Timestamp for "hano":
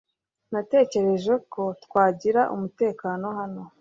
3.39-3.61